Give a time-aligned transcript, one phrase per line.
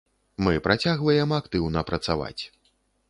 [0.45, 2.39] Мы працягваем актыўна працаваць.